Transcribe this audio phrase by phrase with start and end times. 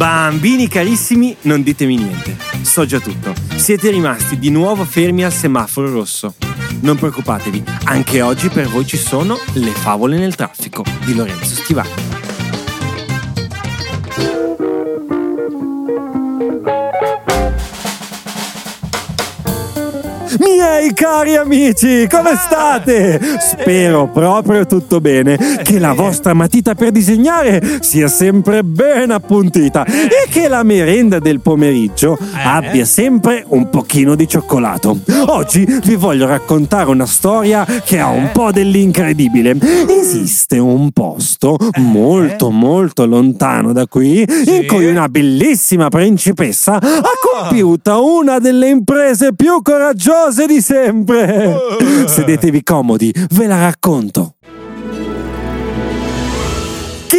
[0.00, 2.34] Bambini carissimi, non ditemi niente.
[2.62, 3.34] So già tutto.
[3.56, 6.36] Siete rimasti di nuovo fermi al semaforo rosso.
[6.80, 12.19] Non preoccupatevi, anche oggi per voi ci sono le favole nel traffico di Lorenzo Stivani.
[20.60, 23.18] Miei cari amici, come state?
[23.38, 30.28] Spero proprio tutto bene, che la vostra matita per disegnare sia sempre ben appuntita e
[30.28, 34.98] che la merenda del pomeriggio abbia sempre un pochino di cioccolato.
[35.28, 39.56] Oggi vi voglio raccontare una storia che ha un po' dell'incredibile.
[39.88, 48.04] Esiste un posto molto molto lontano da qui in cui una bellissima principessa ha compiuto
[48.04, 51.56] una delle imprese più coraggiose di sempre.
[52.06, 54.34] Sedetevi comodi, ve la racconto.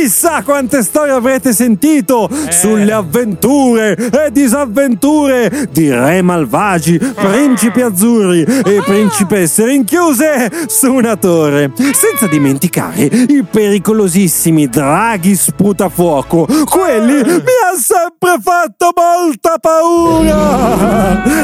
[0.02, 2.52] Chissà quante storie avrete sentito eh.
[2.52, 11.72] sulle avventure e disavventure di re malvagi, principi azzurri e principesse rinchiuse su una torre.
[11.76, 16.48] Senza dimenticare i pericolosissimi draghi sputafuoco.
[16.66, 20.51] Quelli mi hanno sempre fatto molta paura.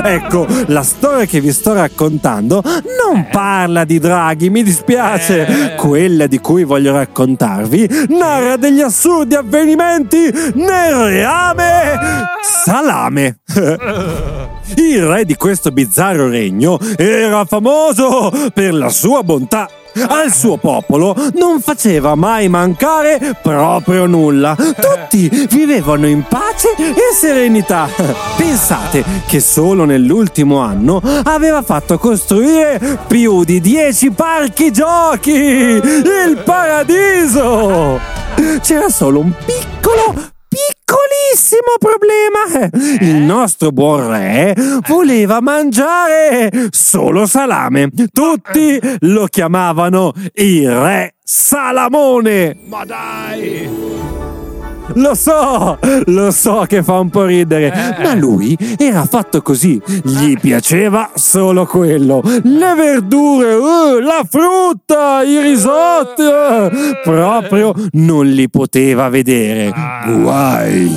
[0.03, 5.75] Ecco, la storia che vi sto raccontando non parla di draghi, mi dispiace.
[5.75, 11.99] Quella di cui voglio raccontarvi narra degli assurdi avvenimenti nel reame
[12.63, 13.39] Salame.
[14.75, 19.69] Il re di questo bizzarro regno era famoso per la sua bontà
[20.07, 24.55] al suo popolo non faceva mai mancare proprio nulla.
[24.55, 27.87] Tutti vivevano in pace e serenità.
[28.35, 35.31] Pensate che solo nell'ultimo anno aveva fatto costruire più di 10 parchi giochi!
[35.31, 37.99] Il paradiso!
[38.61, 40.35] C'era solo un piccolo
[41.47, 42.69] piccolissimo problema.
[42.99, 44.55] Il nostro buon re
[44.87, 47.89] voleva mangiare solo salame.
[48.11, 52.57] Tutti lo chiamavano il re Salamone.
[52.67, 53.86] Ma dai!
[54.93, 58.03] Lo so, lo so che fa un po' ridere, eh.
[58.03, 59.81] ma lui era fatto così.
[60.03, 62.21] Gli piaceva solo quello.
[62.23, 66.69] Le verdure, uh, la frutta, i risotti, uh,
[67.03, 69.73] proprio non li poteva vedere.
[70.05, 70.91] Guai,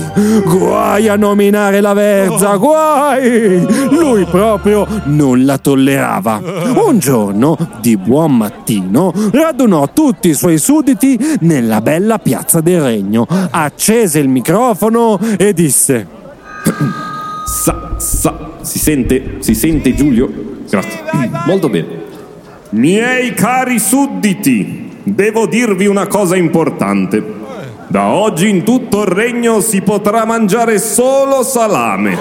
[0.44, 3.66] guai a nominare la verza, guai!
[3.90, 6.40] Lui proprio non la tollerava.
[6.86, 13.26] Un giorno, di buon mattino, radunò tutti i suoi sudditi nella bella piazza del regno.
[13.50, 16.06] A accese il microfono e disse:
[17.46, 19.36] Sa, sa, si sente?
[19.38, 20.30] Si sente Giulio?
[20.68, 21.00] Grazie.
[21.46, 22.08] Molto bene.
[22.70, 27.38] Miei cari sudditi, devo dirvi una cosa importante.
[27.86, 32.16] Da oggi in tutto il regno si potrà mangiare solo salame.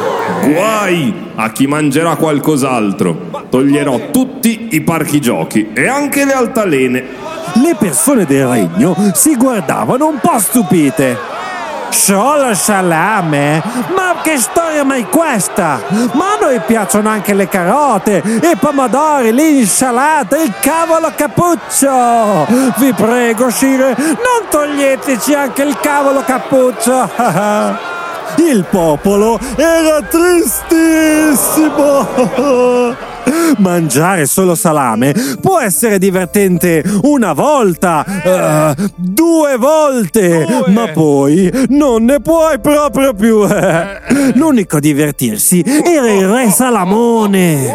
[0.45, 3.47] Guai a chi mangerà qualcos'altro.
[3.49, 7.03] Toglierò tutti i parchi giochi e anche le altalene.
[7.61, 11.38] Le persone del regno si guardavano un po' stupite.
[11.89, 13.61] Solo salame?
[13.95, 15.81] Ma che storia mai questa?
[16.13, 22.45] Ma a noi piacciono anche le carote, i pomodori, l'insalata, il cavolo cappuccio!
[22.77, 27.09] Vi prego, Shire, non toglieteci anche il cavolo cappuccio!
[28.37, 30.57] il popolo era tristissimo!
[33.57, 38.05] Mangiare solo salame può essere divertente una volta,
[38.75, 40.71] uh, due volte, due.
[40.71, 43.45] ma poi non ne puoi proprio più.
[44.33, 47.73] L'unico divertirsi era il re Salamone.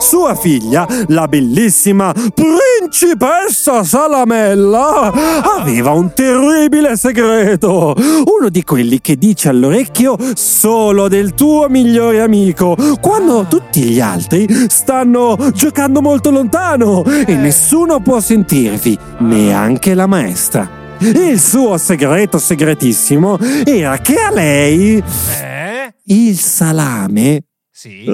[0.00, 5.12] Sua figlia, la bellissima principessa Salamella,
[5.58, 7.94] aveva un terribile segreto.
[7.96, 14.48] Uno di quelli che dice all'orecchio solo del tuo migliore amico, quando tutti gli altri
[14.68, 20.68] stanno giocando molto lontano e nessuno può sentirvi, neanche la maestra.
[21.00, 25.94] Il suo segreto segretissimo era che a lei eh?
[26.04, 28.04] il salame sì.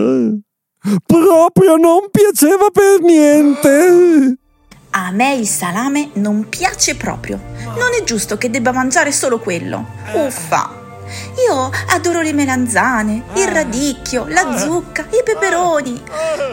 [0.87, 4.37] Eh, Proprio non piaceva per niente.
[4.91, 7.41] A me il salame non piace proprio.
[7.65, 9.85] Non è giusto che debba mangiare solo quello.
[10.15, 10.85] Uffa.
[11.49, 16.01] Io adoro le melanzane, il radicchio, la zucca, i peperoni.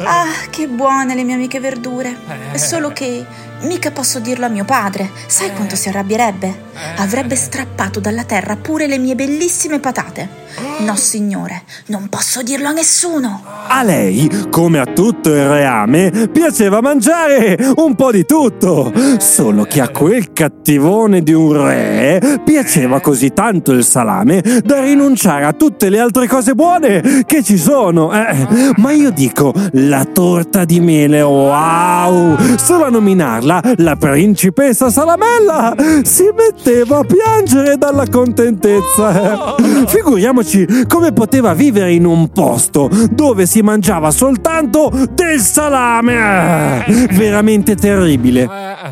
[0.06, 2.16] Ah, che buone le mie amiche verdure.
[2.52, 3.26] È solo che
[3.62, 5.12] mica posso dirlo a mio padre.
[5.28, 6.72] Sai quanto si arrabbierebbe?
[6.98, 10.42] Avrebbe strappato dalla terra pure le mie bellissime patate.
[10.84, 13.42] No, signore, non posso dirlo a nessuno.
[13.68, 18.92] A lei, come a tutto il reame, piaceva mangiare un po' di tutto.
[19.18, 25.46] Solo che a quel cattivone di un re piaceva così tanto il salame da rinunciare
[25.46, 28.12] a tutte le altre cose buone che ci sono.
[28.12, 32.38] Eh, ma io dico, la torta di mele, wow!
[32.58, 35.74] Solo a nominarla, la principessa Salamella
[36.04, 39.56] si metteva a piangere dalla contentezza.
[39.88, 40.43] Figuriamoci
[40.88, 46.86] come poteva vivere in un posto dove si mangiava soltanto del salame.
[47.12, 48.48] Veramente terribile.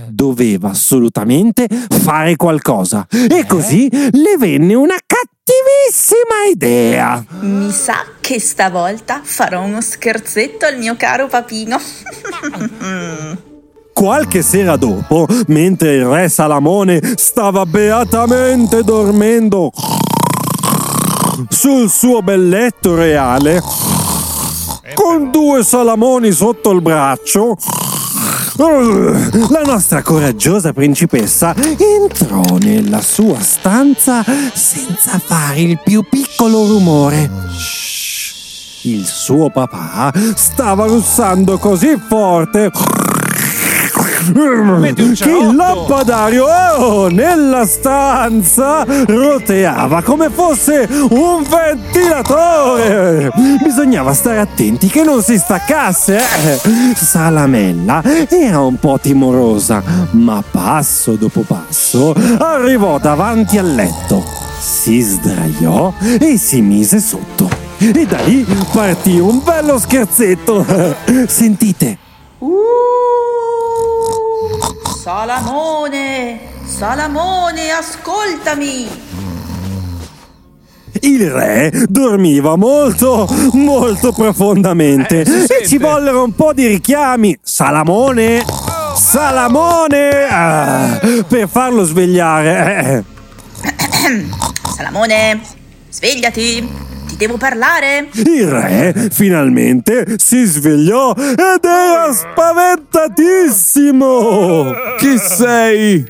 [0.08, 3.06] Doveva assolutamente fare qualcosa.
[3.10, 7.24] E così le venne una cattivissima idea.
[7.42, 11.80] Mi sa che stavolta farò uno scherzetto al mio caro papino.
[13.94, 19.72] Qualche sera dopo, mentre il re Salamone stava beatamente dormendo
[21.50, 23.62] sul suo bel letto reale,
[24.94, 27.58] con due salamoni sotto il braccio,
[28.58, 34.24] la nostra coraggiosa principessa entrò nella sua stanza
[34.54, 37.30] senza fare il più piccolo rumore.
[38.84, 42.72] Il suo papà stava russando così forte
[45.16, 53.32] che il lampadario oh, nella stanza roteava come fosse un ventilatore.
[53.64, 56.18] Bisognava stare attenti che non si staccasse.
[56.18, 56.96] Eh.
[56.96, 59.82] Salamella era un po' timorosa,
[60.12, 64.24] ma passo dopo passo arrivò davanti al letto,
[64.60, 67.50] si sdraiò e si mise sotto.
[67.78, 70.64] E da lì partì un bello scherzetto.
[71.28, 71.98] Sentite.
[75.02, 78.88] Salamone, Salamone, ascoltami.
[81.00, 87.36] Il re dormiva molto, molto profondamente Eh, si e ci vollero un po' di richiami.
[87.42, 88.46] Salamone!
[88.96, 90.28] Salamone!
[90.30, 93.04] Ah, per farlo svegliare.
[94.76, 95.42] Salamone,
[95.90, 96.91] svegliati.
[97.22, 98.10] Devo parlare.
[98.14, 104.72] Il re finalmente si svegliò ed era spaventatissimo!
[104.98, 106.04] Chi sei?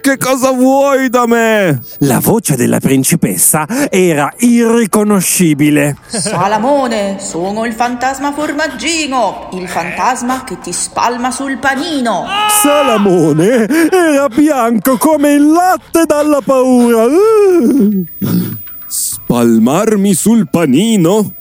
[0.00, 1.80] Che cosa vuoi da me?
[1.98, 5.98] La voce della principessa era irriconoscibile.
[6.08, 12.24] Salamone, sono il fantasma formaggino, il fantasma che ti spalma sul panino.
[12.60, 17.04] Salamone era bianco come il latte dalla paura.
[19.28, 21.34] Spalmarmi sul panino?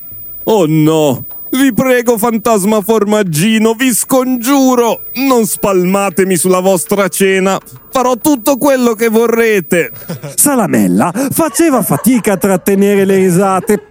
[0.46, 1.24] Oh no!
[1.52, 5.02] Vi prego, fantasma formaggino, vi scongiuro!
[5.14, 7.60] Non spalmatemi sulla vostra cena!
[7.92, 9.92] Farò tutto quello che vorrete!
[10.34, 13.86] Salamella faceva fatica a trattenere le risate.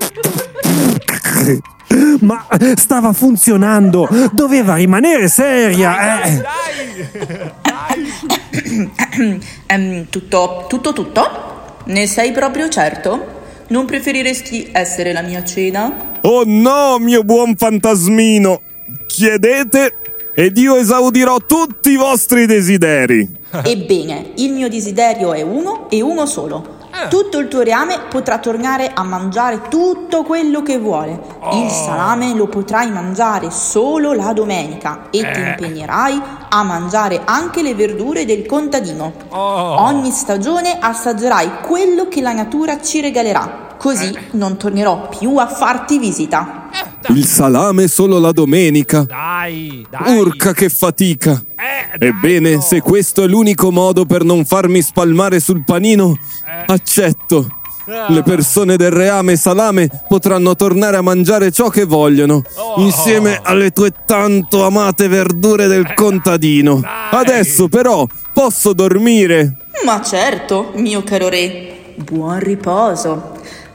[2.19, 2.44] Ma
[2.75, 6.20] stava funzionando, doveva rimanere seria.
[6.25, 6.44] eh.
[9.67, 11.52] Ehm, tutto, tutto, tutto?
[11.85, 13.33] Ne sei proprio certo?
[13.69, 16.19] Non preferiresti essere la mia cena?
[16.22, 18.61] Oh no, mio buon fantasmino!
[19.06, 19.96] Chiedete
[20.34, 23.43] ed io esaudirò tutti i vostri desideri!
[23.64, 26.82] Ebbene, il mio desiderio è uno e uno solo.
[27.08, 31.20] Tutto il tuo reame potrà tornare a mangiare tutto quello che vuole.
[31.52, 37.75] Il salame lo potrai mangiare solo la domenica e ti impegnerai a mangiare anche le
[37.75, 39.12] verdure del contadino.
[39.31, 43.63] Ogni stagione assaggerai quello che la natura ci regalerà.
[43.84, 46.70] Così non tornerò più a farti visita.
[47.08, 49.03] Il salame solo la domenica!
[49.03, 50.17] Dai, dai.
[50.17, 51.32] Urca che fatica!
[51.55, 52.60] Eh, dai, Ebbene, no.
[52.62, 56.17] se questo è l'unico modo per non farmi spalmare sul panino,
[56.64, 57.46] accetto.
[58.08, 62.41] Le persone del reame salame potranno tornare a mangiare ciò che vogliono,
[62.79, 66.81] insieme alle tue tanto amate verdure del contadino.
[67.10, 69.56] Adesso però posso dormire.
[69.84, 71.93] Ma certo, mio caro re.
[71.96, 73.33] Buon riposo.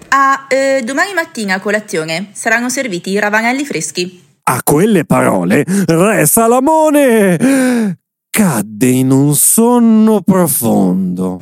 [0.09, 4.23] Ah, eh, domani mattina a colazione saranno serviti i ravanelli freschi.
[4.43, 7.97] A quelle parole, Re Salamone
[8.29, 11.39] cadde in un sonno profondo.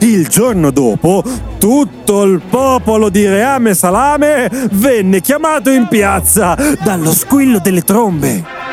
[0.00, 1.24] Il giorno dopo,
[1.58, 6.54] tutto il popolo di Reame Salame venne chiamato in piazza
[6.84, 8.65] dallo squillo delle trombe.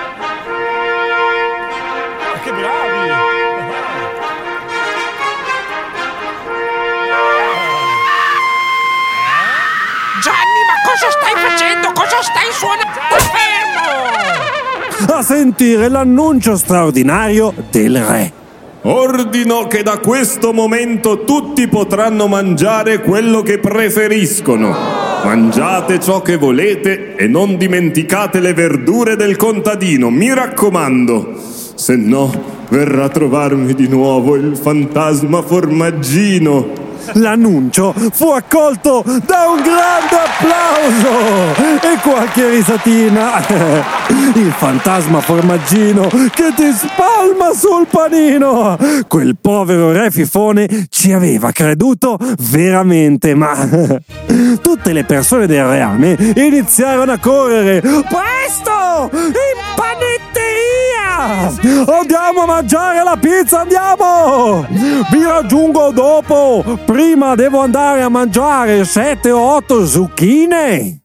[10.24, 11.92] Gianni, ma cosa stai facendo?
[11.92, 13.15] Cosa stai suonando?
[13.36, 15.18] Fermo!
[15.18, 18.32] a sentire l'annuncio straordinario del re.
[18.84, 24.74] Ordino che da questo momento tutti potranno mangiare quello che preferiscono.
[25.25, 31.34] Mangiate ciò che volete e non dimenticate le verdure del contadino, mi raccomando.
[31.75, 32.32] Se no,
[32.70, 36.82] verrà a trovarmi di nuovo il fantasma formaggino.
[37.13, 43.41] L'annuncio fu accolto da un grande applauso e qualche risatina.
[44.36, 48.77] Il fantasma formaggino che ti spalma sul panino.
[49.07, 52.17] Quel povero re fifone ci aveva creduto
[52.50, 53.53] veramente, ma
[54.62, 57.81] tutte le persone del reame iniziarono a correre.
[57.81, 59.10] Presto!
[59.13, 59.31] In
[59.75, 60.32] panetteria!
[61.24, 64.65] Andiamo a mangiare la pizza, andiamo!
[64.68, 66.63] Vi raggiungo dopo!
[66.86, 71.02] Prima devo andare a mangiare 7 o 8 zucchine!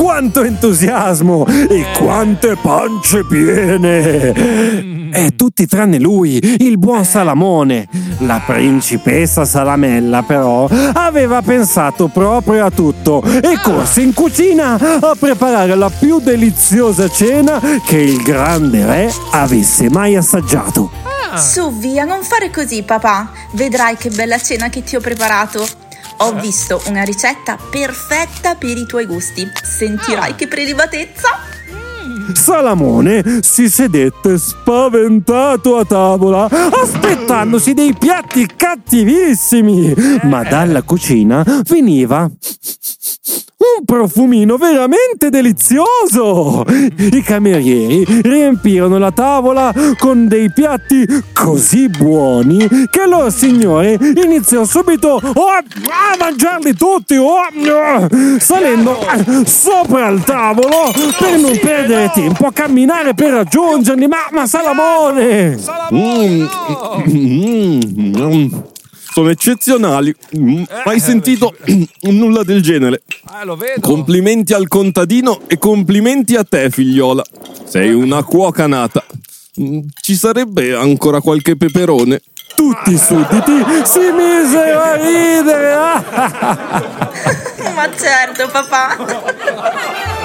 [0.00, 4.32] Quanto entusiasmo e quante pance piene!
[5.12, 7.86] E tutti tranne lui, il buon Salamone.
[8.20, 15.74] La principessa Salamella, però, aveva pensato proprio a tutto e corse in cucina a preparare
[15.74, 20.90] la più deliziosa cena che il grande re avesse mai assaggiato.
[21.36, 23.30] Su, via, non fare così, papà.
[23.52, 25.79] Vedrai che bella cena che ti ho preparato.
[26.22, 29.50] Ho visto una ricetta perfetta per i tuoi gusti.
[29.62, 31.28] Sentirai che prelibatezza.
[32.34, 42.30] Salamone si sedette spaventato a tavola, aspettandosi dei piatti cattivissimi, ma dalla cucina veniva
[43.90, 46.64] profumino veramente delizioso!
[46.96, 55.20] I camerieri riempirono la tavola con dei piatti così buoni che loro signore iniziò subito
[55.20, 57.40] oh, a mangiarli tutti, oh,
[58.38, 58.96] salendo
[59.44, 64.06] sopra il tavolo per non perdere tempo a camminare per raggiungerli.
[64.06, 65.58] Ma, ma Salamone!
[65.92, 66.46] Mm,
[67.08, 67.80] mm,
[68.16, 68.54] mm,
[69.12, 70.14] sono eccezionali.
[70.84, 71.54] Mai sentito
[72.10, 73.02] nulla del genere.
[73.40, 73.80] Eh, lo vedo.
[73.80, 77.24] Complimenti al contadino e complimenti a te, figliola.
[77.64, 79.04] Sei una cuoca nata.
[79.60, 82.20] Mm, Ci sarebbe ancora qualche peperone?
[82.54, 85.74] Tutti i sudditi si misero a ridere.
[87.74, 90.18] Ma certo, papà.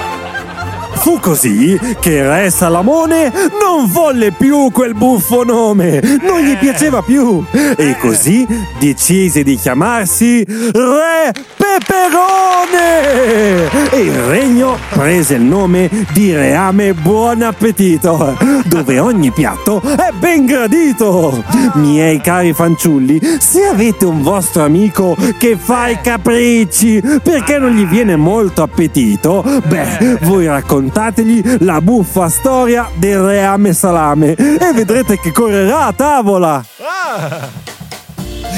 [0.96, 7.44] Fu così che Re Salamone non volle più quel buffo nome, non gli piaceva più.
[7.52, 8.46] E così
[8.78, 13.70] decise di chiamarsi Re Peperone.
[13.90, 20.46] E il regno prese il nome di Reame Buon Appetito, dove ogni piatto è ben
[20.46, 21.44] gradito.
[21.74, 27.86] Miei cari fanciulli, se avete un vostro amico che fa i capricci perché non gli
[27.86, 30.48] viene molto appetito, beh, voi
[30.86, 36.64] raccontategli la buffa storia del reame salame e vedrete che correrà a tavola.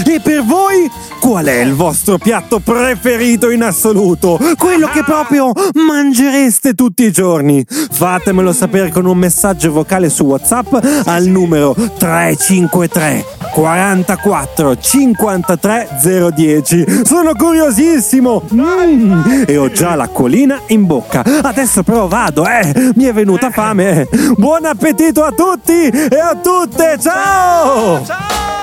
[0.06, 4.38] E per voi, qual è il vostro piatto preferito in assoluto?
[4.56, 7.64] Quello che proprio mangereste tutti i giorni?
[7.66, 15.88] Fatemelo sapere con un messaggio vocale su WhatsApp al numero 353 44 53
[16.32, 17.04] 010.
[17.04, 18.44] Sono curiosissimo!
[18.54, 21.24] Mm, e ho già l'acquolina in bocca.
[21.42, 22.92] Adesso però vado, eh!
[22.94, 24.06] Mi è venuta fame.
[24.36, 26.98] Buon appetito a tutti e a tutte!
[27.00, 28.57] Ciao!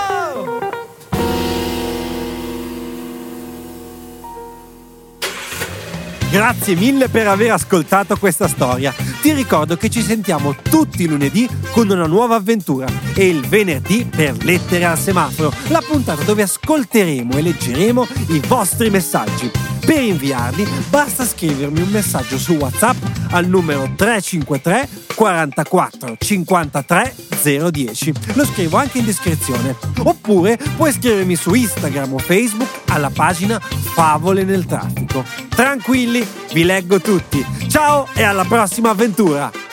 [6.36, 8.94] Grazie mille per aver ascoltato questa storia.
[9.22, 14.04] Ti ricordo che ci sentiamo tutti i lunedì con una nuova avventura e il venerdì
[14.04, 19.50] per Lettere al semaforo, la puntata dove ascolteremo e leggeremo i vostri messaggi.
[19.86, 22.98] Per inviarli basta scrivermi un messaggio su WhatsApp
[23.30, 27.16] al numero 353 44 53
[27.72, 28.14] 010.
[28.34, 29.74] Lo scrivo anche in descrizione.
[30.00, 35.24] Oppure puoi scrivermi su Instagram o Facebook alla pagina Favole nel traffico.
[35.50, 37.46] Tranquilli, vi leggo tutti.
[37.70, 39.65] Ciao e alla prossima avventura!